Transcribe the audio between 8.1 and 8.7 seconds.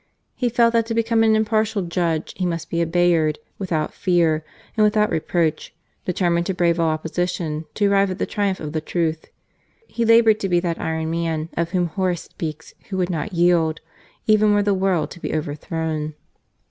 the triumph